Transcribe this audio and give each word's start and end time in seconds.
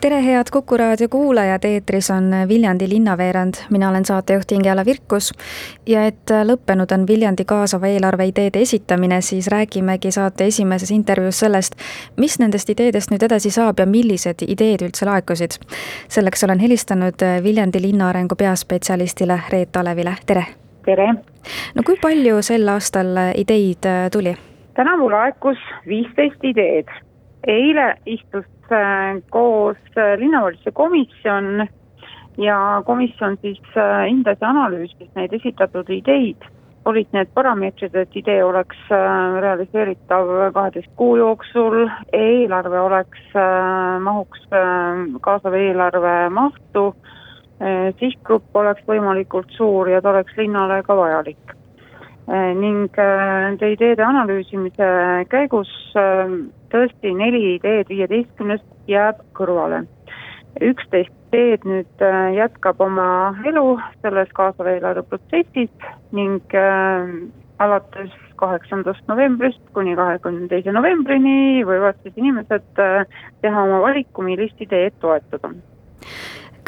tere, 0.00 0.24
head 0.24 0.44
Kuku 0.52 0.76
raadio 0.76 1.08
kuulajad, 1.08 1.64
eetris 1.64 2.10
on 2.10 2.30
Viljandi 2.48 2.88
linnaveerand, 2.88 3.54
mina 3.70 3.88
olen 3.88 4.04
saatejuht 4.04 4.52
Ingela 4.52 4.84
Virkus. 4.84 5.32
ja 5.86 6.06
et 6.06 6.30
lõppenud 6.44 6.92
on 6.94 7.06
Viljandi 7.06 7.44
kaasava 7.44 7.86
eelarve 7.86 8.26
ideede 8.26 8.60
esitamine, 8.60 9.20
siis 9.20 9.48
räägimegi 9.48 10.10
saate 10.10 10.46
esimeses 10.46 10.90
intervjuus 10.90 11.38
sellest, 11.38 11.74
mis 12.16 12.38
nendest 12.38 12.70
ideedest 12.70 13.10
nüüd 13.10 13.22
edasi 13.26 13.50
saab 13.50 13.78
ja 13.78 13.86
millised 13.86 14.44
ideed 14.46 14.84
üldse 14.86 15.06
laekusid. 15.06 15.58
selleks 16.08 16.44
olen 16.44 16.58
helistanud 16.58 17.24
Viljandi 17.42 17.82
linnaarengu 17.82 18.36
peaspetsialistile 18.36 19.40
Reet 19.50 19.76
Alevile, 19.76 20.14
tere! 20.26 20.44
tere! 20.84 21.08
no 21.74 21.82
kui 21.86 21.96
palju 22.02 22.42
sel 22.42 22.68
aastal 22.68 23.16
ideid 23.34 23.90
tuli? 24.12 24.36
tänavu 24.74 25.10
laekus 25.10 25.58
viisteist 25.86 26.44
ideed. 26.44 26.86
eile 27.46 27.94
istus 28.06 28.44
koos 29.30 29.76
äh, 29.96 30.18
linnavalitsuse 30.18 30.70
komisjon 30.72 31.66
ja 32.38 32.82
komisjon 32.86 33.38
siis 33.42 33.60
äh, 33.76 34.06
hindas 34.08 34.38
ja 34.40 34.50
analüüsis 34.50 35.10
neid 35.16 35.32
esitatud 35.32 35.90
ideid. 35.90 36.42
olid 36.88 37.10
need 37.12 37.28
parameetrid, 37.34 37.92
et 38.00 38.14
idee 38.16 38.38
oleks 38.44 38.78
realiseeritav 39.42 40.30
kaheteist 40.54 40.88
kuu 40.96 41.18
jooksul, 41.18 41.82
eelarve 42.16 42.80
oleks, 42.80 43.26
mahuks 44.00 44.46
kaasava 45.20 45.60
eelarve 45.60 46.14
mahtu, 46.32 46.86
sihtgrupp 47.98 48.56
oleks 48.56 48.86
võimalikult 48.88 49.52
suur 49.58 49.90
ja 49.92 50.00
ta 50.00 50.14
oleks 50.14 50.38
linnale 50.40 50.80
ka 50.86 50.96
vajalik 50.96 51.52
ning 52.62 52.96
nende 52.96 53.72
ideede 53.74 54.06
analüüsimise 54.06 54.88
käigus 55.28 55.74
tõesti 56.72 57.14
neli 57.16 57.54
ideed 57.56 57.88
viieteistkümnest 57.92 58.66
jääb 58.90 59.22
kõrvale. 59.36 59.84
üksteist 60.64 61.12
ideed 61.28 61.64
nüüd 61.68 62.02
äh, 62.04 62.34
jätkab 62.38 62.80
oma 62.80 63.34
elu 63.46 63.76
selles 64.02 64.30
kaasava 64.36 64.72
eelarve 64.72 65.04
protsessis 65.10 65.70
ning 66.16 66.40
äh, 66.56 67.10
alates 67.58 68.14
kaheksandast 68.40 69.04
novembrist 69.10 69.60
kuni 69.76 69.96
kahekümne 69.98 70.48
teise 70.48 70.72
novembrini 70.72 71.64
võivad 71.68 72.00
siis 72.02 72.16
inimesed 72.16 72.82
äh, 72.82 73.04
teha 73.42 73.64
oma 73.68 73.82
valiku, 73.84 74.24
millist 74.24 74.60
ideed 74.64 74.96
toetada 75.04 75.52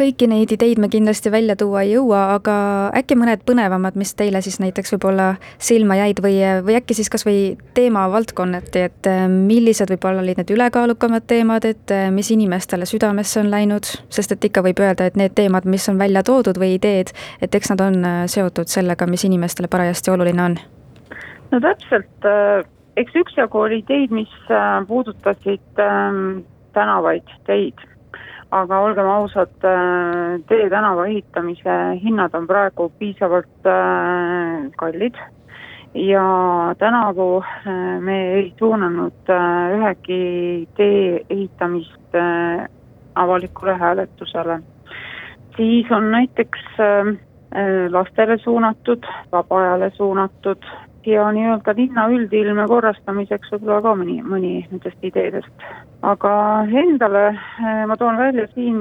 kõiki 0.00 0.28
neid 0.30 0.52
ideid 0.54 0.80
me 0.80 0.88
kindlasti 0.92 1.30
välja 1.32 1.56
tuua 1.60 1.82
ei 1.84 1.92
jõua, 1.92 2.22
aga 2.36 2.54
äkki 2.96 3.16
mõned 3.20 3.42
põnevamad, 3.48 3.98
mis 4.00 4.14
teile 4.16 4.40
siis 4.44 4.56
näiteks 4.62 4.94
võib-olla 4.94 5.34
silma 5.60 5.98
jäid 5.98 6.22
või, 6.24 6.38
või 6.64 6.78
äkki 6.78 6.96
siis 6.96 7.10
kasvõi 7.12 7.58
teemavaldkonnati, 7.76 8.84
et 8.88 9.10
äh, 9.10 9.26
millised 9.30 9.92
võib-olla 9.92 10.24
olid 10.24 10.40
need 10.40 10.52
ülekaalukamad 10.54 11.26
teemad, 11.30 11.68
et 11.68 11.94
äh, 11.94 12.08
mis 12.14 12.30
inimestele 12.32 12.88
südamesse 12.88 13.42
on 13.42 13.52
läinud, 13.52 13.88
sest 14.12 14.36
et 14.36 14.48
ikka 14.48 14.64
võib 14.64 14.80
öelda, 14.80 15.10
et 15.10 15.20
need 15.20 15.36
teemad, 15.36 15.68
mis 15.68 15.88
on 15.92 16.00
välja 16.00 16.24
toodud 16.26 16.60
või 16.60 16.74
ideed, 16.78 17.12
et 17.44 17.54
eks 17.54 17.74
nad 17.74 17.84
on 17.84 18.00
äh, 18.00 18.20
seotud 18.30 18.72
sellega, 18.72 19.08
mis 19.10 19.26
inimestele 19.28 19.68
parajasti 19.70 20.14
oluline 20.14 20.46
on? 20.48 20.58
no 21.50 21.58
täpselt, 21.60 22.26
eks 23.00 23.16
üksjagu 23.18 23.58
oli 23.58 23.80
ideid, 23.82 24.12
mis 24.14 24.32
puudutasid 24.86 25.82
ähm, 25.82 26.44
tänavaid, 26.76 27.26
teid 27.48 27.80
aga 28.50 28.80
olgem 28.82 29.06
ausad, 29.06 29.52
äh, 29.64 30.40
Tee 30.48 30.68
tänava 30.70 31.06
ehitamise 31.06 31.76
hinnad 32.02 32.34
on 32.34 32.48
praegu 32.50 32.88
piisavalt 32.98 33.66
äh, 33.66 34.70
kallid 34.76 35.18
ja 35.94 36.24
tänavu 36.78 37.42
äh, 37.42 38.00
me 38.00 38.18
ei 38.34 38.52
suunanud 38.58 39.32
ühegi 39.76 40.68
tee 40.76 41.24
ehitamist 41.30 42.18
avalikule 43.14 43.74
hääletusele. 43.78 44.60
siis 45.56 45.90
on 45.90 46.10
näiteks 46.10 46.60
lastele 47.90 48.38
suunatud, 48.38 49.06
vaba 49.32 49.58
ajale 49.60 49.90
suunatud 49.94 50.62
ja 51.06 51.28
nii-öelda 51.32 51.74
linna 51.76 52.06
üldilme 52.12 52.66
korrastamiseks 52.68 53.52
võib-olla 53.54 53.80
ka 53.84 53.92
mõni, 54.00 54.18
mõni 54.24 54.52
nendest 54.70 55.04
ideedest. 55.06 55.64
aga 56.02 56.32
endale 56.82 57.24
eh, 57.28 57.82
ma 57.86 57.96
toon 58.00 58.16
välja 58.16 58.46
siin 58.54 58.76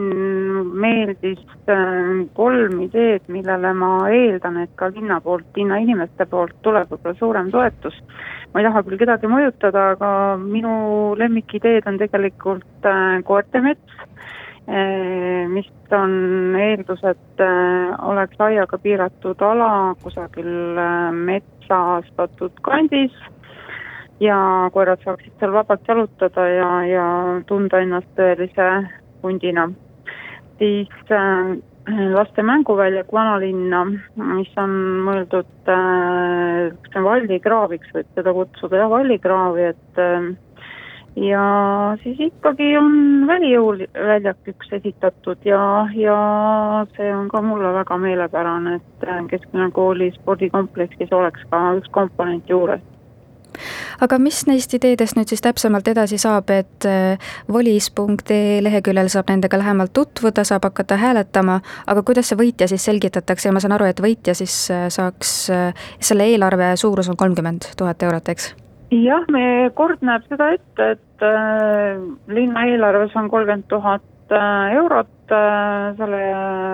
meeldis 0.83 1.39
eh, 1.67 2.25
kolm 2.35 2.81
ideed, 2.85 3.23
millele 3.27 3.73
ma 3.73 4.09
eeldan, 4.11 4.57
et 4.63 4.75
ka 4.75 4.91
linna 4.95 5.19
poolt, 5.21 5.47
linnainimeste 5.55 6.25
poolt 6.25 6.55
tuleb 6.61 6.91
võib-olla 6.91 7.15
suurem 7.19 7.51
toetus. 7.51 7.95
ma 8.53 8.59
ei 8.61 8.67
taha 8.67 8.83
küll 8.83 8.99
kedagi 8.99 9.31
mõjutada, 9.31 9.91
aga 9.95 10.11
minu 10.43 11.15
lemmikideed 11.19 11.87
on 11.87 11.97
tegelikult 12.03 12.91
eh, 12.91 13.23
koerte 13.23 13.63
mets 13.63 14.05
mis 15.49 15.69
on 15.97 16.11
eeldus, 16.61 16.99
et 17.09 17.41
oleks 18.05 18.37
aiaga 18.45 18.77
piiratud 18.77 19.41
ala 19.41 19.69
kusagil 20.03 20.77
mets, 21.15 21.59
metsastatud 21.69 22.51
kandis 22.61 23.13
ja 24.19 24.69
koerad 24.73 25.01
saaksid 25.03 25.33
seal 25.39 25.53
vabalt 25.53 25.87
jalutada 25.87 26.47
ja, 26.49 26.69
ja 26.87 27.05
tunda 27.47 27.79
ennast 27.79 28.09
tõelise 28.17 28.69
hundina. 29.23 29.69
siis 30.57 31.11
äh, 31.11 31.55
laste 32.13 32.43
mänguväljak 32.43 33.13
vanalinna, 33.13 33.85
mis 34.15 34.51
on 34.57 34.73
mõeldud 35.05 35.71
äh, 35.71 37.03
vallikraaviks, 37.03 37.93
võib 37.93 38.09
seda 38.15 38.33
kutsuda 38.33 38.81
jah, 38.81 38.89
vallikraavi, 38.91 39.69
et 39.71 40.01
äh, 40.03 40.33
ja 41.19 41.43
siis 42.03 42.19
ikkagi 42.19 42.69
on 42.77 42.93
välijõuväljak 43.27 44.51
üks 44.53 44.71
esitatud 44.79 45.47
ja, 45.47 45.61
ja 45.95 46.19
see 46.95 47.09
on 47.15 47.27
ka 47.31 47.41
mulle 47.43 47.73
väga 47.81 47.97
meelepärane, 47.97 48.77
et 48.79 49.09
Kesklinna 49.31 49.71
kooli 49.75 50.11
spordikompleksis 50.15 51.11
oleks 51.13 51.43
ka 51.51 51.63
üks 51.79 51.91
komponent 51.95 52.49
juures 52.49 52.85
aga 54.01 54.19
mis 54.21 54.43
neist 54.47 54.73
ideedest 54.77 55.17
nüüd 55.17 55.31
siis 55.31 55.43
täpsemalt 55.43 55.87
edasi 55.91 56.19
saab, 56.21 56.51
et 56.53 56.87
äh, 56.87 57.33
volis.ee 57.51 58.61
leheküljel 58.63 59.11
saab 59.11 59.33
nendega 59.33 59.59
lähemalt 59.59 59.93
tutvuda, 59.97 60.45
saab 60.47 60.69
hakata 60.69 60.99
hääletama, 61.01 61.59
aga 61.87 62.05
kuidas 62.07 62.31
see 62.31 62.39
võitja 62.39 62.69
siis 62.71 62.85
selgitatakse 62.87 63.49
ja 63.49 63.55
ma 63.55 63.63
saan 63.63 63.75
aru, 63.75 63.89
et 63.89 64.01
võitja 64.03 64.37
siis 64.37 64.55
äh, 64.71 64.87
saaks, 64.93 65.35
äh, 65.53 65.85
selle 65.99 66.29
eelarve 66.31 66.75
suurus 66.79 67.11
on 67.11 67.19
kolmkümmend 67.19 67.73
tuhat 67.77 68.07
eurot, 68.07 68.35
eks? 68.35 68.53
Jah, 68.91 69.25
meie 69.31 69.69
kord 69.77 70.01
näeb 70.05 70.25
seda 70.29 70.53
ette, 70.55 70.87
et 70.97 71.25
äh, 71.25 71.99
linna 72.31 72.65
eelarves 72.71 73.15
on 73.19 73.29
kolmkümmend 73.29 73.67
tuhat 73.69 74.33
äh, 74.33 74.73
eurot 74.79 75.33
äh, 75.35 75.91
selle 75.99 76.21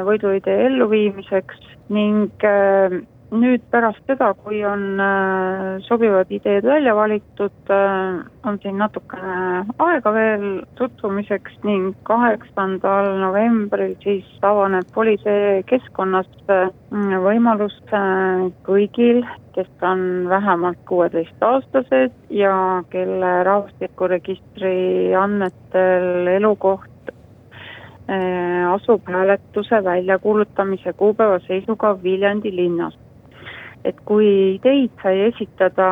võiduidee 0.08 0.66
elluviimiseks 0.70 1.60
ning 1.94 2.32
äh, 2.48 3.02
nüüd 3.34 3.64
pärast 3.74 4.04
seda, 4.06 4.32
kui 4.46 4.60
on 4.68 5.00
äh, 5.02 5.82
sobivad 5.88 6.30
ideed 6.34 6.66
välja 6.66 6.94
valitud, 6.96 7.56
äh, 7.74 8.22
on 8.46 8.60
siin 8.62 8.78
natukene 8.78 9.66
aega 9.82 10.14
veel 10.14 10.46
tutvumiseks 10.78 11.58
ning 11.66 11.96
kaheksandal 12.08 13.16
novembril 13.24 13.96
siis 14.04 14.28
avaneb 14.46 14.88
politsei 14.94 15.64
keskkonnas 15.70 16.30
äh, 16.54 16.70
võimalus 17.26 17.78
kõigil, 18.66 19.24
kes 19.56 19.70
on 19.82 20.28
vähemalt 20.30 20.82
kuueteistaastased 20.88 22.14
ja 22.30 22.84
kelle 22.92 23.32
rahvastikuregistri 23.48 25.16
andmetel 25.16 26.28
elukoht 26.36 26.92
asub 28.70 29.08
hääletuse 29.10 29.80
väljakuulutamise 29.84 30.94
kuupäeva 30.94 31.40
seisuga 31.48 31.96
Viljandi 32.04 32.52
linnas 32.54 32.94
et 33.86 33.98
kui 34.10 34.28
ideid 34.56 34.94
sai 35.04 35.28
esitada 35.28 35.88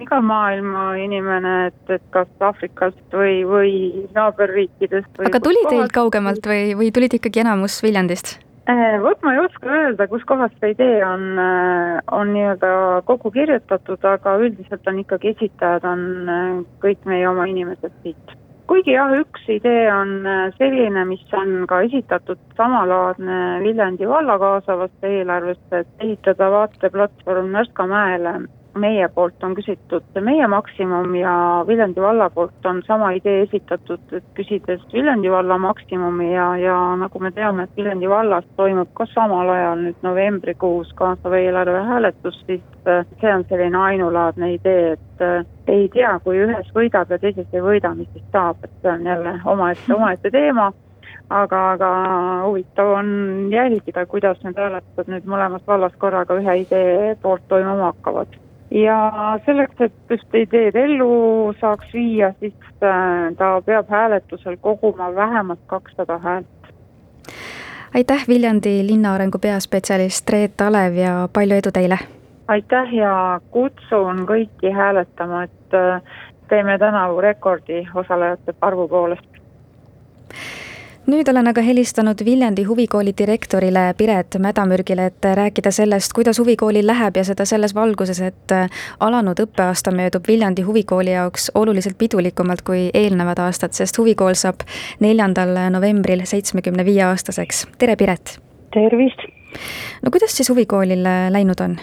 iga 0.00 0.20
maailma 0.24 0.90
inimene, 1.02 1.54
et, 1.70 1.80
et 1.98 2.04
kas 2.14 2.28
Aafrikast 2.40 3.14
või, 3.14 3.40
või 3.48 3.72
naaberriikidest. 4.14 5.22
aga 5.26 5.40
tuli 5.42 5.64
teilt 5.68 5.94
kaugemalt 5.94 6.46
või, 6.46 6.76
või 6.78 6.92
tulid 6.94 7.18
ikkagi 7.18 7.42
enamus 7.44 7.80
Viljandist? 7.84 8.38
Äh, 8.68 8.98
vot 9.00 9.22
ma 9.24 9.32
ei 9.32 9.40
oska 9.40 9.70
öelda, 9.72 10.06
kuskohast 10.10 10.58
see 10.60 10.74
idee 10.74 10.98
on, 11.06 11.22
äh, 11.40 11.94
on 12.12 12.34
nii-öelda 12.34 12.72
kokku 13.08 13.32
kirjutatud, 13.32 14.02
aga 14.04 14.34
üldiselt 14.42 14.90
on 14.90 14.98
ikkagi 15.00 15.32
esitajad 15.32 15.86
on 15.88 16.04
äh, 16.28 16.50
kõik 16.84 17.08
meie 17.08 17.24
oma 17.30 17.48
inimesed 17.48 17.94
siit 18.04 18.36
kuigi 18.68 18.92
jah, 18.92 19.12
üks 19.22 19.48
idee 19.48 19.86
on 19.92 20.26
äh, 20.26 20.44
selline, 20.58 21.04
mis 21.08 21.24
on 21.36 21.64
ka 21.70 21.80
esitatud 21.86 22.40
samalaadne 22.56 23.38
Viljandi 23.64 24.08
valla 24.08 24.38
kaasavasse 24.38 25.12
eelarvesse, 25.20 25.82
et 25.82 26.04
ehitada 26.04 26.50
vaateplatvorm 26.52 27.52
Närska 27.56 27.86
mäele 27.88 28.34
meie 28.80 29.08
poolt 29.14 29.44
on 29.44 29.54
küsitud 29.58 30.18
meie 30.24 30.46
maksimum 30.50 31.14
ja 31.18 31.32
Viljandi 31.68 32.02
valla 32.02 32.28
poolt 32.30 32.66
on 32.66 32.80
sama 32.86 33.10
idee 33.16 33.42
esitatud, 33.46 34.00
et 34.12 34.26
küsides 34.38 34.82
Viljandi 34.92 35.30
valla 35.32 35.58
maksimumi 35.58 36.32
ja, 36.32 36.48
ja 36.60 36.78
nagu 37.00 37.22
me 37.22 37.32
teame, 37.36 37.66
et 37.66 37.76
Viljandi 37.76 38.10
vallas 38.10 38.48
toimub 38.56 38.90
ka 38.94 39.06
samal 39.12 39.52
ajal 39.54 39.84
nüüd 39.84 40.02
novembrikuus 40.06 40.92
kaasava 40.98 41.38
eelarve 41.42 41.84
hääletus, 41.90 42.40
siis 42.46 42.64
äh, 42.88 43.06
see 43.20 43.34
on 43.34 43.46
selline 43.50 43.78
ainulaadne 43.78 44.52
idee, 44.56 44.92
et 44.96 45.24
äh, 45.24 45.46
ei 45.68 45.88
tea, 45.94 46.16
kui 46.24 46.40
ühes 46.46 46.74
võidab 46.74 47.10
ja 47.12 47.20
teises 47.22 47.48
ei 47.52 47.64
võida, 47.64 47.94
mis 47.94 48.10
siis 48.14 48.28
saab, 48.32 48.62
et 48.64 48.76
see 48.82 48.92
on 48.92 49.08
jälle 49.12 49.38
omaette, 49.44 49.94
omaette 49.94 50.30
teema 50.34 50.72
aga, 51.30 51.62
aga 51.72 51.90
huvitav 52.46 52.92
on 52.98 53.08
jälgida, 53.52 54.06
kuidas 54.06 54.40
need 54.44 54.58
hääletused 54.58 55.10
nüüd 55.12 55.28
mõlemas 55.28 55.64
vallas 55.66 55.96
korraga 56.00 56.38
ühe 56.40 56.60
idee 56.64 57.14
poolt 57.22 57.44
toimuma 57.48 57.92
hakkavad. 57.92 58.36
Ja 58.70 58.98
selleks, 59.46 59.80
et 59.80 60.12
ühte 60.12 60.42
ideed 60.44 60.76
ellu 60.76 61.54
saaks 61.60 61.92
viia, 61.94 62.32
siis 62.40 62.54
äh, 62.82 63.32
ta 63.38 63.62
peab 63.66 63.90
hääletusel 63.90 64.56
koguma 64.60 65.14
vähemalt 65.14 65.60
kakssada 65.66 66.18
häält. 66.18 66.72
aitäh, 67.94 68.24
Viljandi 68.28 68.86
linnaarengu 68.86 69.38
peaspetsialist 69.38 70.30
Reet 70.30 70.60
Alev 70.60 70.96
ja 70.96 71.28
palju 71.32 71.56
edu 71.56 71.72
teile! 71.72 71.98
aitäh 72.48 72.94
ja 72.94 73.40
kutsun 73.50 74.24
kõiki 74.28 74.72
hääletama, 74.72 75.42
et 75.42 75.74
äh, 75.74 76.02
teeme 76.48 76.78
tänavu 76.78 77.20
rekordi 77.20 77.86
osalejate 77.94 78.54
arvu 78.60 78.88
poolest 78.88 79.28
nüüd 81.08 81.28
olen 81.30 81.48
aga 81.48 81.62
helistanud 81.64 82.20
Viljandi 82.24 82.64
huvikooli 82.68 83.14
direktorile 83.18 83.94
Piret 83.98 84.36
Mädamürgile, 84.38 85.06
et 85.08 85.28
rääkida 85.34 85.70
sellest, 85.72 86.12
kuidas 86.12 86.38
huvikoolil 86.38 86.86
läheb 86.86 87.16
ja 87.16 87.24
seda 87.24 87.46
selles 87.48 87.74
valguses, 87.74 88.20
et 88.20 88.54
alanud 89.00 89.40
õppeaasta 89.44 89.92
möödub 89.94 90.28
Viljandi 90.28 90.62
huvikooli 90.68 91.14
jaoks 91.14 91.50
oluliselt 91.54 91.98
pidulikumalt 91.98 92.62
kui 92.62 92.88
eelnevad 92.94 93.40
aastad, 93.40 93.72
sest 93.72 93.98
huvikool 93.98 94.36
saab 94.36 94.66
neljandal 95.00 95.56
novembril 95.72 96.26
seitsmekümne 96.28 96.84
viie 96.84 97.04
aastaseks. 97.08 97.66
tere, 97.78 97.96
Piret! 97.96 98.36
tervist! 98.74 99.24
no 100.02 100.12
kuidas 100.12 100.36
siis 100.36 100.50
huvikoolil 100.52 101.06
läinud 101.32 101.64
on? 101.64 101.78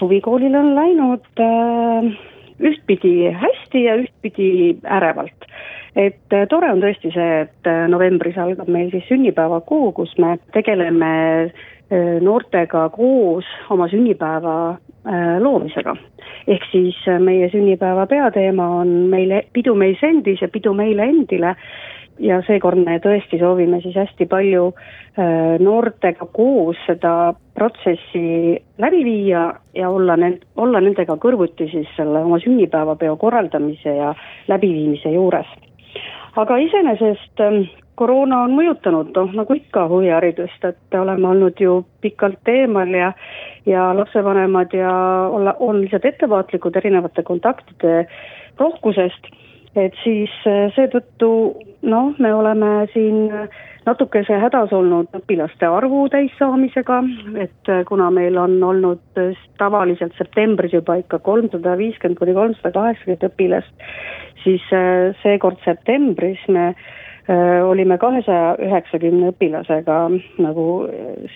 huvikoolil 0.00 0.54
on 0.54 0.74
läinud 0.74 1.40
äh, 1.40 2.12
ühtpidi 2.60 3.32
hästi 3.32 3.84
ja 3.84 3.96
ühtpidi 4.00 4.76
ärevalt 4.84 5.48
et 5.96 6.32
äh, 6.32 6.46
tore 6.48 6.70
on 6.72 6.80
tõesti 6.82 7.12
see, 7.12 7.42
et 7.44 7.68
äh, 7.68 7.84
novembris 7.92 8.38
algab 8.40 8.70
meil 8.72 8.90
siis 8.94 9.04
sünnipäevakuu, 9.10 9.92
kus 9.96 10.14
me 10.22 10.36
tegeleme 10.56 11.12
äh, 11.44 12.18
noortega 12.24 12.88
koos 12.94 13.48
oma 13.70 13.90
sünnipäeva 13.92 14.78
loomisega. 15.42 15.96
ehk 16.46 16.62
siis 16.70 16.94
meie 17.18 17.48
sünnipäeva 17.50 18.04
peateema 18.06 18.68
on 18.82 18.88
meile 19.10 19.40
pidu 19.52 19.74
meis 19.74 19.98
endis 20.06 20.38
ja 20.40 20.48
pidu 20.48 20.74
meile 20.78 21.02
endile 21.10 21.56
ja 22.22 22.36
seekord 22.46 22.78
me 22.78 23.00
tõesti 23.02 23.40
soovime 23.40 23.80
siis 23.82 23.96
hästi 23.98 24.28
palju 24.30 24.68
noortega 25.58 26.28
koos 26.32 26.78
seda 26.86 27.34
protsessi 27.54 28.62
läbi 28.78 29.02
viia 29.04 29.42
ja 29.74 29.90
olla 29.90 30.14
nend-, 30.14 30.46
olla 30.54 30.80
nendega 30.80 31.18
kõrvuti 31.18 31.66
siis 31.74 31.90
selle 31.96 32.22
oma 32.22 32.38
sünnipäevapeo 32.38 33.16
korraldamise 33.18 33.98
ja 33.98 34.14
läbiviimise 34.54 35.10
juures 35.18 35.50
aga 36.36 36.56
iseenesest 36.64 37.40
ähm, 37.44 37.64
koroona 38.00 38.42
on 38.46 38.54
mõjutanud, 38.56 39.12
noh 39.16 39.34
nagu 39.36 39.56
ikka 39.56 39.86
huviharidust, 39.90 40.64
et 40.64 40.96
oleme 40.98 41.28
olnud 41.28 41.60
ju 41.60 41.82
pikalt 42.04 42.48
eemal 42.48 42.94
ja 42.96 43.12
ja 43.66 43.92
lapsevanemad 43.94 44.72
ja 44.74 44.92
olla, 45.30 45.54
on 45.60 45.80
lihtsalt 45.80 46.04
ettevaatlikud 46.04 46.76
erinevate 46.76 47.22
kontaktide 47.22 48.06
rohkusest, 48.58 49.28
et 49.76 49.94
siis 50.04 50.32
äh, 50.48 50.72
seetõttu 50.76 51.30
noh, 51.82 52.14
me 52.18 52.34
oleme 52.34 52.72
siin 52.92 53.28
natukese 53.86 54.38
hädas 54.42 54.72
olnud 54.74 55.10
õpilaste 55.16 55.68
arvu 55.68 56.04
täissaamisega, 56.12 57.00
et 57.44 57.70
äh, 57.72 57.82
kuna 57.88 58.10
meil 58.14 58.38
on 58.40 58.56
olnud 58.62 59.20
äh, 59.20 59.36
tavaliselt 59.60 60.14
septembris 60.18 60.74
juba 60.76 60.98
ikka 61.02 61.18
kolmsada 61.26 61.76
viiskümmend 61.80 62.20
kuni 62.20 62.34
kolmsada 62.36 62.72
kaheksakümmend 62.76 63.28
õpilast, 63.30 63.86
siis 64.44 64.66
äh, 64.76 65.12
seekord 65.22 65.62
septembris 65.66 66.42
me 66.48 66.72
olime 67.62 67.94
kahesaja 68.02 68.56
üheksakümne 68.66 69.28
õpilasega 69.30 69.96
nagu 70.42 70.64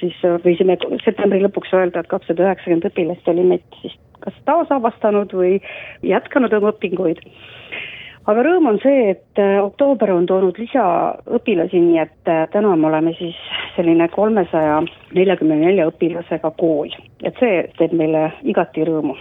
siis 0.01 0.17
võisime 0.43 0.75
septembri 1.05 1.39
lõpuks 1.45 1.71
öelda, 1.79 2.03
et 2.03 2.11
kakssada 2.11 2.43
üheksakümmend 2.43 2.89
õpilast 2.89 3.31
oli 3.31 3.45
meid 3.53 3.79
siis 3.85 3.95
kas 4.27 4.35
taasavastanud 4.49 5.31
või 5.37 5.61
jätkanud 6.03 6.53
oma 6.59 6.73
õpinguid. 6.75 7.23
Aga 8.27 8.43
rõõm 8.47 8.71
on 8.73 8.79
see, 8.83 9.11
et 9.15 9.41
oktoober 9.63 10.13
on 10.15 10.27
toonud 10.27 10.59
lisaõpilasi, 10.59 11.81
nii 11.81 11.99
et 12.03 12.33
täna 12.53 12.75
me 12.77 12.91
oleme 12.91 13.15
siis 13.19 13.39
selline 13.77 14.09
kolmesaja 14.13 14.81
neljakümne 15.15 15.59
nelja 15.61 15.89
õpilasega 15.91 16.53
kool, 16.59 16.93
et 17.23 17.39
see 17.41 17.65
teeb 17.79 17.97
meile 17.97 18.31
igati 18.43 18.87
rõõmu. 18.89 19.17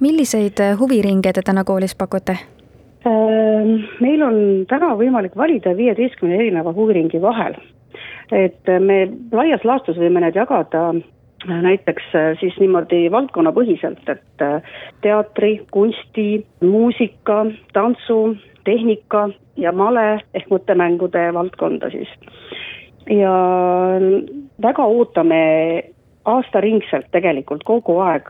milliseid 0.00 0.58
huviringe 0.80 1.32
te 1.32 1.42
täna 1.42 1.64
koolis 1.64 1.94
pakute? 1.94 2.36
Meil 3.04 4.22
on 4.22 4.36
täna 4.70 4.92
võimalik 4.94 5.34
valida 5.36 5.74
viieteistkümne 5.76 6.36
erineva 6.38 6.72
huviringi 6.72 7.20
vahel. 7.20 7.56
et 8.32 8.68
me 8.80 9.10
laias 9.32 9.64
laastus 9.64 9.98
võime 9.98 10.20
need 10.22 10.36
jagada 10.36 10.88
äh, 10.88 11.02
näiteks 11.46 12.02
äh, 12.14 12.38
siis 12.40 12.56
niimoodi 12.60 13.10
valdkonnapõhiselt, 13.10 14.02
et 14.08 14.44
äh, 14.44 14.62
teatri, 15.02 15.66
kunsti, 15.70 16.46
muusika, 16.60 17.44
tantsu, 17.72 18.36
tehnika 18.64 19.28
ja 19.56 19.72
male 19.72 20.22
ehk 20.34 20.50
mõttemängude 20.50 21.30
valdkonda 21.34 21.90
siis. 21.90 22.08
ja 23.10 23.32
väga 24.62 24.84
ootame 24.86 25.42
aastaringselt 26.24 27.08
tegelikult 27.10 27.64
kogu 27.66 27.98
aeg 27.98 28.28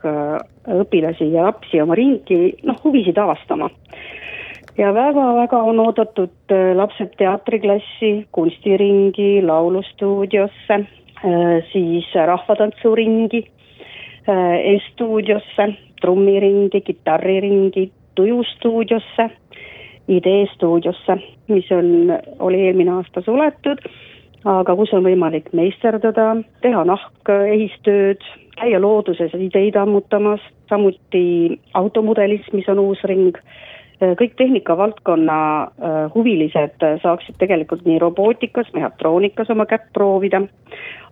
õpilasi 0.65 1.29
ja 1.31 1.43
lapsi 1.45 1.81
oma 1.81 1.95
ringi, 1.95 2.55
noh, 2.65 2.79
huvisid 2.83 3.17
avastama 3.21 3.69
ja 4.77 4.93
väga-väga 4.93 5.61
on 5.63 5.79
oodatud 5.79 6.51
äh, 6.51 6.75
lapsed 6.75 7.15
teatriklassi, 7.17 8.27
kunstiringi, 8.31 9.41
laulustuudiosse, 9.45 10.79
äh, 10.79 10.87
siis 11.71 12.07
rahvatantsuringi, 12.15 13.43
äh, 14.27 14.73
E-stuudiosse, 14.73 15.67
trummiringi, 16.01 16.81
kitarriringi, 16.81 17.91
tujustuudiosse, 18.15 19.29
ideestuudiosse, 20.07 21.17
mis 21.47 21.71
on, 21.71 22.13
oli 22.39 22.65
eelmine 22.67 22.91
aasta 22.91 23.21
suletud, 23.21 23.79
aga 24.45 24.75
kus 24.75 24.91
on 24.93 25.05
võimalik 25.07 25.51
meisterdada, 25.55 26.33
teha 26.61 26.83
nahk-ehistööd, 26.87 28.23
käia 28.59 28.81
looduses 28.81 29.33
ideid 29.39 29.77
ammutamas, 29.79 30.43
samuti 30.69 31.59
automudelis, 31.73 32.51
mis 32.53 32.67
on 32.69 32.83
uus 32.83 33.03
ring. 33.09 33.37
Äh, 34.01 34.15
kõik 34.19 34.35
tehnikavaldkonna 34.39 35.39
äh, 35.63 35.97
huvilised 36.15 36.83
äh, 36.83 36.97
saaksid 37.03 37.37
tegelikult 37.39 37.85
nii 37.87 37.99
robootikas, 38.01 38.71
mehhatroonikas 38.73 39.51
oma 39.53 39.65
kätt 39.69 39.87
proovida, 39.93 40.41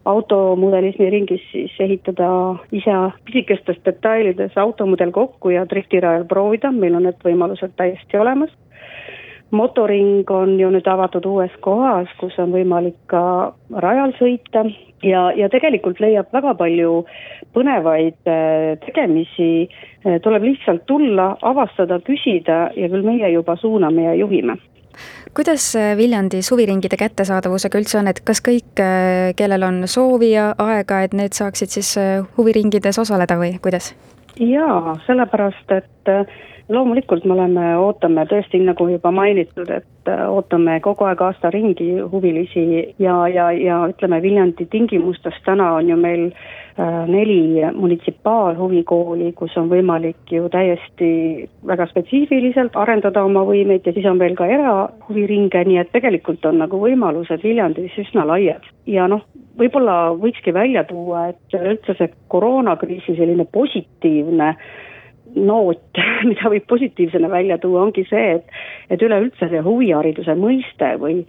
automudelismi 0.05 1.10
ringis 1.10 1.43
siis 1.51 1.74
ehitada 1.79 2.29
ise 2.72 2.96
pisikestes 3.25 3.77
detailides 3.86 4.58
automudel 4.58 5.12
kokku 5.12 5.50
ja 5.50 5.65
driftirajal 5.70 6.25
proovida, 6.25 6.72
meil 6.72 6.96
on 6.98 7.05
need 7.10 7.22
võimalused 7.25 7.75
täiesti 7.77 8.17
olemas. 8.17 8.51
Motoring 9.51 10.29
on 10.31 10.55
ju 10.60 10.70
nüüd 10.72 10.88
avatud 10.88 11.25
uues 11.27 11.51
kohas, 11.60 12.08
kus 12.20 12.38
on 12.39 12.53
võimalik 12.55 12.96
ka 13.12 13.51
rajal 13.84 14.13
sõita 14.15 14.63
ja, 15.03 15.25
ja 15.36 15.50
tegelikult 15.51 16.00
leiab 16.00 16.31
väga 16.31 16.53
palju 16.55 17.01
põnevaid 17.51 18.31
äh, 18.31 18.79
tegemisi, 18.86 19.67
äh, 20.08 20.22
tuleb 20.24 20.48
lihtsalt 20.48 20.88
tulla, 20.88 21.34
avastada, 21.41 22.00
küsida 22.08 22.70
ja 22.79 22.88
küll 22.88 23.03
meie 23.03 23.34
juba 23.36 23.58
suuname 23.60 24.08
ja 24.08 24.15
juhime 24.24 24.55
kuidas 25.38 25.72
äh, 25.75 25.96
Viljandis 25.98 26.51
huviringide 26.51 27.00
kättesaadavusega 27.00 27.81
üldse 27.81 28.00
on, 28.01 28.12
et 28.12 28.22
kas 28.25 28.43
kõik, 28.46 28.74
kellel 29.36 29.67
on 29.67 29.84
soovi 29.88 30.34
ja 30.34 30.51
aega, 30.58 31.01
et 31.05 31.13
need 31.17 31.38
saaksid 31.38 31.74
siis 31.74 31.96
huviringides 32.38 33.00
osaleda 33.00 33.39
või 33.39 33.58
kuidas? 33.63 33.93
jaa, 34.39 34.96
sellepärast 35.05 35.74
et 35.75 36.12
loomulikult 36.72 37.25
me 37.25 37.36
oleme, 37.36 37.66
ootame 37.78 38.25
tõesti, 38.30 38.62
nagu 38.66 38.88
juba 38.90 39.12
mainitud, 39.13 39.70
et 39.70 40.10
äh, 40.10 40.24
ootame 40.30 40.80
kogu 40.84 41.06
aeg 41.08 41.22
aasta 41.25 41.51
ringi 41.54 41.92
huvilisi 42.12 42.63
ja, 43.00 43.16
ja, 43.32 43.51
ja 43.51 43.84
ütleme, 43.92 44.22
Viljandi 44.24 44.68
tingimustes 44.72 45.38
täna 45.46 45.72
on 45.78 45.90
ju 45.90 45.98
meil 46.00 46.28
äh, 46.32 47.04
neli 47.08 47.66
munitsipaalhuvikooli, 47.75 49.32
kus 49.38 49.58
on 49.60 49.70
võimalik 49.72 50.32
ju 50.32 50.50
täiesti 50.54 51.12
väga 51.68 51.88
spetsiifiliselt 51.92 52.78
arendada 52.80 53.25
oma 53.28 53.44
võimeid 53.48 53.88
ja 53.88 53.96
siis 53.96 54.08
on 54.10 54.22
veel 54.22 54.38
ka 54.40 54.48
erahuviringe, 54.50 55.66
nii 55.68 55.82
et 55.84 55.92
tegelikult 55.96 56.46
on 56.50 56.62
nagu 56.63 56.80
võimalused 56.82 57.44
Viljandis 57.44 57.98
üsna 58.06 58.25
laiad. 58.28 58.63
ja 58.88 59.08
noh, 59.12 59.25
võib-olla 59.58 60.13
võikski 60.18 60.54
välja 60.54 60.84
tuua, 60.88 61.28
et 61.32 61.58
üldse 61.58 61.96
see 61.98 62.13
koroonakriisi 62.32 63.16
selline 63.18 63.46
positiivne 63.51 64.56
noot, 65.41 66.01
mida 66.29 66.51
võib 66.53 66.67
positiivsena 66.69 67.29
välja 67.31 67.57
tuua, 67.62 67.86
ongi 67.88 68.05
see, 68.10 68.36
et, 68.38 68.60
et 68.89 69.01
üleüldse 69.01 69.50
see 69.51 69.63
huvihariduse 69.65 70.36
mõiste 70.39 70.95
või 71.01 71.21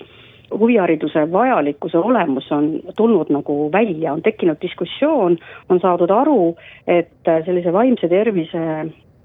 huvihariduse 0.52 1.32
vajalikkuse 1.32 1.98
olemus 1.98 2.50
on 2.52 2.80
tulnud 2.96 3.30
nagu 3.32 3.70
välja, 3.72 4.12
on 4.12 4.22
tekkinud 4.22 4.60
diskussioon, 4.62 5.38
on 5.68 5.80
saadud 5.80 6.10
aru, 6.10 6.54
et 6.86 7.32
sellise 7.46 7.72
vaimse 7.72 8.08
tervise 8.08 8.66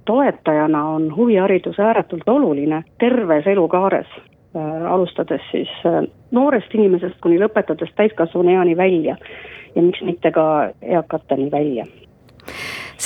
toetajana 0.08 0.86
on 0.90 1.10
huviharidus 1.16 1.80
ääretult 1.80 2.30
oluline 2.30 2.84
terves 3.00 3.48
elukaares 3.48 4.08
äh, 4.16 4.92
alustades 4.92 5.42
siis 5.52 5.70
äh, 5.86 6.04
noorest 6.32 6.74
inimesest 6.74 7.20
kuni 7.22 7.40
lõpetades 7.44 7.92
täiskasvanu 7.96 8.56
eani 8.56 8.78
välja. 8.78 9.18
Ja 9.76 9.82
miks 9.84 10.02
mitte 10.02 10.32
ka 10.32 10.70
eakateni 10.82 11.52
välja 11.52 11.86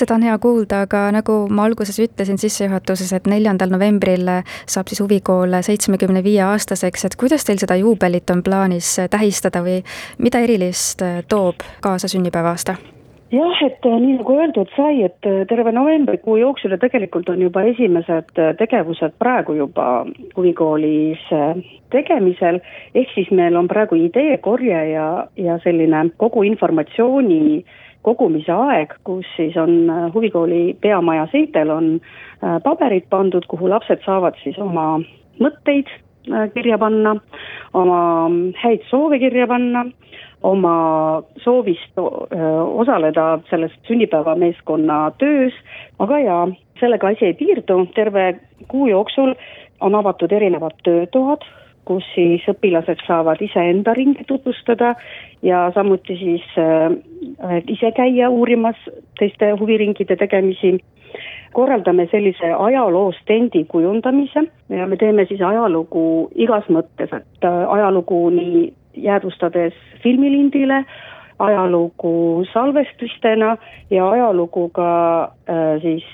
seda 0.01 0.17
on 0.17 0.25
hea 0.25 0.37
kuulda, 0.41 0.83
aga 0.87 1.07
nagu 1.15 1.37
ma 1.49 1.65
alguses 1.69 1.99
ütlesin 2.01 2.39
sissejuhatuses, 2.41 3.13
et 3.15 3.29
neljandal 3.29 3.73
novembril 3.73 4.29
saab 4.69 4.91
siis 4.91 5.03
huvikool 5.03 5.59
seitsmekümne 5.65 6.23
viie 6.25 6.41
aastaseks, 6.47 7.05
et 7.07 7.19
kuidas 7.19 7.45
teil 7.47 7.61
seda 7.61 7.77
juubelit 7.81 8.29
on 8.33 8.41
plaanis 8.45 8.95
tähistada 9.11 9.63
või 9.65 9.81
mida 10.17 10.41
erilist 10.41 11.05
toob 11.29 11.63
kaasa 11.85 12.09
sünnipäeva-aasta? 12.11 12.79
jah, 13.31 13.61
et 13.65 13.85
äh, 13.87 13.97
nii 13.99 14.17
nagu 14.19 14.35
öeldud 14.35 14.71
sai, 14.75 15.03
et 15.07 15.27
äh, 15.27 15.43
terve 15.49 15.71
novembrikuu 15.75 16.37
jooksul 16.41 16.75
ja 16.75 16.79
tegelikult 16.81 17.29
on 17.31 17.41
juba 17.41 17.63
esimesed 17.69 18.33
äh, 18.37 18.51
tegevused 18.59 19.15
praegu 19.21 19.55
juba 19.55 19.87
huvikoolis 20.35 21.23
tegemisel, 21.91 22.59
ehk 22.95 23.13
siis 23.15 23.31
meil 23.35 23.55
on 23.59 23.69
praegu 23.71 23.99
ideekorje 23.99 24.83
ja, 24.93 25.07
ja 25.39 25.57
selline 25.63 26.05
kogu 26.19 26.43
informatsiooni 26.47 27.63
kogumise 28.01 28.51
aeg, 28.51 28.93
kus 29.03 29.27
siis 29.35 29.57
on 29.57 29.91
huvikooli 30.13 30.77
peamaja 30.81 31.27
seintel 31.31 31.69
on 31.69 31.89
paberid 32.63 33.05
pandud, 33.09 33.45
kuhu 33.47 33.69
lapsed 33.69 34.01
saavad 34.05 34.37
siis 34.43 34.57
oma 34.59 34.99
mõtteid 35.41 35.89
kirja 36.53 36.77
panna, 36.77 37.15
oma 37.73 38.01
häid 38.63 38.85
soove 38.89 39.19
kirja 39.21 39.47
panna 39.49 39.85
oma 40.43 41.21
soovist 41.43 41.97
osaleda 42.73 43.39
selles 43.49 43.73
sünnipäevameeskonna 43.87 45.11
töös, 45.17 45.53
aga 45.99 46.19
jaa, 46.19 46.43
sellega 46.79 47.13
asi 47.13 47.29
ei 47.29 47.37
piirdu, 47.37 47.85
terve 47.95 48.39
kuu 48.67 48.87
jooksul 48.89 49.35
on 49.81 49.95
avatud 49.95 50.31
erinevad 50.31 50.77
töötoad, 50.83 51.45
kus 51.85 52.05
siis 52.15 52.45
õpilased 52.51 53.03
saavad 53.07 53.41
iseenda 53.41 53.93
ringi 53.97 54.25
tutvustada 54.27 54.93
ja 55.45 55.63
samuti 55.75 56.17
siis 56.19 56.47
äh, 56.61 57.61
ise 57.67 57.91
käia 57.97 58.29
uurimas 58.29 58.77
teiste 59.19 59.51
huviringide 59.59 60.15
tegemisi. 60.15 60.79
korraldame 61.51 62.05
sellise 62.11 62.53
ajaloo 62.53 63.11
stendi 63.11 63.65
kujundamise 63.67 64.43
ja 64.69 64.85
me 64.87 64.97
teeme 64.97 65.25
siis 65.25 65.41
ajalugu 65.41 66.29
igas 66.35 66.69
mõttes, 66.69 67.11
et 67.11 67.43
äh, 67.43 67.73
ajalugu 67.73 68.29
nii 68.29 68.73
jäädvustades 68.95 69.73
filmilindile, 70.03 70.85
ajalugu 71.47 72.45
salvestistena 72.53 73.55
ja 73.89 74.09
ajalugu 74.09 74.69
ka 74.69 74.89
äh, 75.49 75.81
siis 75.81 76.05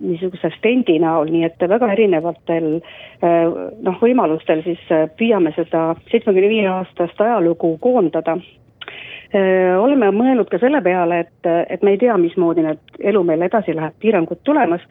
niisuguse 0.00 0.50
stendi 0.58 0.98
näol, 1.00 1.30
nii 1.32 1.46
et 1.48 1.62
väga 1.68 1.88
erinevatel 1.94 2.68
äh, 2.76 3.56
noh, 3.82 3.98
võimalustel 4.02 4.62
siis 4.66 4.82
äh, 4.92 5.06
püüame 5.18 5.54
seda 5.56 5.88
seitsmekümne 6.10 6.52
viie 6.52 6.68
aastast 6.72 7.20
ajalugu 7.20 7.76
koondada 7.82 8.36
oleme 9.80 10.10
mõelnud 10.14 10.48
ka 10.48 10.58
selle 10.62 10.80
peale, 10.84 11.18
et, 11.26 11.48
et 11.68 11.82
me 11.82 11.92
ei 11.94 11.98
tea, 12.00 12.16
mismoodi 12.20 12.62
need 12.64 13.00
elu 13.12 13.22
meil 13.26 13.42
edasi 13.46 13.74
läheb, 13.76 13.96
piirangud 14.00 14.40
tulemas 14.44 14.84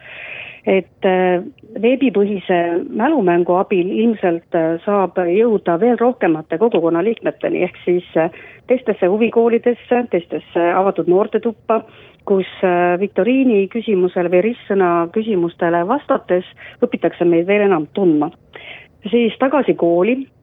et 0.65 1.05
äh, 1.05 1.43
veebipõhise 1.81 2.57
mälumängu 2.89 3.53
abil 3.59 3.89
ilmselt 4.01 4.57
äh, 4.57 4.75
saab 4.85 5.19
jõuda 5.29 5.77
veel 5.81 5.97
rohkemate 6.01 6.57
kogukonna 6.61 7.03
liikmeteni, 7.05 7.61
ehk 7.67 7.77
siis 7.85 8.07
äh, 8.17 8.33
teistesse 8.69 9.09
huvikoolidesse, 9.11 10.05
teistesse 10.11 10.67
avatud 10.73 11.09
noortetuppa, 11.11 11.83
kus 12.25 12.49
viktoriini 12.97 13.67
küsimusele 13.69 14.31
või 14.33 14.39
ristsõna 14.47 14.87
küsimustele 15.13 15.83
vastates 15.85 16.47
õpitakse 16.81 17.27
meid 17.29 17.45
veel 17.45 17.67
enam 17.67 17.85
tundma. 17.93 18.31
siis 19.11 19.37
tagasi 19.37 19.75
kooli 19.77 20.23
Äh, 20.25 20.34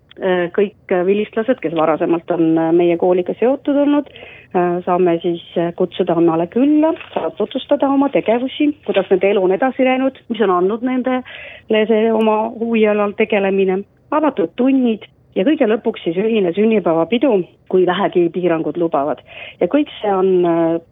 kõik 0.52 0.92
vilistlased, 1.06 1.60
kes 1.62 1.74
varasemalt 1.76 2.30
on 2.34 2.58
äh, 2.58 2.72
meie 2.76 2.96
kooliga 3.00 3.34
seotud 3.38 3.78
olnud, 3.84 4.10
äh, 4.52 4.82
saame 4.84 5.16
siis 5.22 5.42
kutsuda 5.78 6.16
omale 6.20 6.46
külla, 6.52 6.92
saavad 7.14 7.38
tutvustada 7.38 7.88
oma 7.88 8.10
tegevusi, 8.12 8.72
kuidas 8.86 9.08
nende 9.10 9.30
elu 9.32 9.44
on 9.46 9.56
edasi 9.56 9.86
läinud, 9.88 10.20
mis 10.28 10.44
on 10.44 10.52
andnud 10.58 10.84
nendele 10.84 11.82
see 11.88 12.12
oma 12.12 12.36
huvialal 12.60 13.16
tegelemine, 13.16 13.80
avatud 14.12 14.52
tunnid 14.60 15.08
ja 15.36 15.46
kõige 15.48 15.68
lõpuks 15.70 16.04
siis 16.04 16.18
ühine 16.20 16.52
sünnipäevapidu, 16.52 17.32
kui 17.72 17.86
vähegi 17.88 18.28
piirangud 18.34 18.76
lubavad. 18.76 19.22
ja 19.60 19.66
kõik 19.66 19.88
see 20.00 20.12
on, 20.12 20.44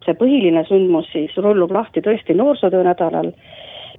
see 0.05 0.17
põhiline 0.17 0.65
sündmus 0.65 1.11
siis 1.13 1.35
rullub 1.37 1.71
lahti 1.71 2.01
tõesti 2.01 2.33
noorsootöö 2.33 2.83
nädalal 2.89 3.35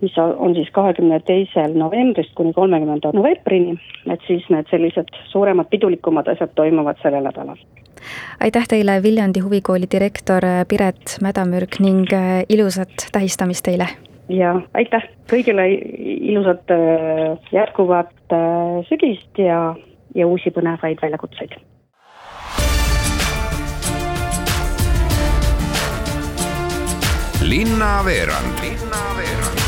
mis 0.03 0.19
on 0.19 0.55
siis 0.55 0.71
kahekümne 0.75 1.21
teisel 1.21 1.77
novembrist 1.79 2.35
kuni 2.35 2.53
kolmekümnenda 2.53 3.13
novembrini, 3.15 3.77
et 4.11 4.21
siis 4.27 4.47
need 4.51 4.67
sellised 4.71 5.15
suuremad 5.31 5.71
pidulikumad 5.71 6.29
asjad 6.29 6.51
toimuvad 6.59 6.99
sellel 7.03 7.25
nädalal. 7.29 7.59
aitäh 8.41 8.69
teile, 8.69 9.03
Viljandi 9.03 9.41
huvikooli 9.41 9.87
direktor 9.93 10.43
Piret 10.69 11.19
Mädamürk 11.23 11.79
ning 11.81 12.07
äh, 12.13 12.43
ilusat 12.49 13.09
tähistamist 13.13 13.65
teile! 13.65 13.89
ja 14.29 14.55
aitäh 14.75 15.07
kõigile 15.31 15.67
ilusat 16.33 16.71
äh, 16.71 17.39
jätkuvat 17.53 18.15
äh, 18.33 18.81
sügist 18.89 19.39
ja, 19.39 19.75
ja 20.15 20.27
uusi 20.27 20.51
põnevaid 20.51 21.03
väljakutseid! 21.03 21.61
linnaveerand 27.43 28.63
linnaveerand 28.63 29.62